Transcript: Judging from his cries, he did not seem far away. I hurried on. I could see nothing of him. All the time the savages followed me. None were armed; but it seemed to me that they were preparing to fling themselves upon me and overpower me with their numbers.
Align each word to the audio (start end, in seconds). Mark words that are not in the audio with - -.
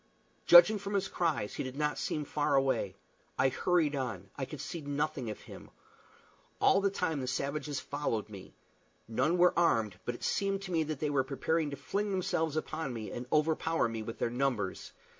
Judging 0.47 0.79
from 0.79 0.95
his 0.95 1.07
cries, 1.07 1.53
he 1.53 1.63
did 1.63 1.75
not 1.77 1.95
seem 1.95 2.25
far 2.25 2.55
away. 2.55 2.95
I 3.37 3.49
hurried 3.49 3.95
on. 3.95 4.31
I 4.35 4.45
could 4.45 4.59
see 4.59 4.81
nothing 4.81 5.29
of 5.29 5.41
him. 5.41 5.69
All 6.59 6.81
the 6.81 6.89
time 6.89 7.21
the 7.21 7.27
savages 7.27 7.79
followed 7.79 8.27
me. 8.27 8.55
None 9.07 9.37
were 9.37 9.53
armed; 9.55 9.99
but 10.03 10.15
it 10.15 10.23
seemed 10.23 10.63
to 10.63 10.71
me 10.71 10.81
that 10.85 11.01
they 11.01 11.11
were 11.11 11.23
preparing 11.23 11.69
to 11.69 11.75
fling 11.77 12.09
themselves 12.09 12.55
upon 12.57 12.91
me 12.93 13.11
and 13.11 13.27
overpower 13.31 13.87
me 13.87 14.01
with 14.01 14.17
their 14.17 14.31
numbers. 14.31 14.91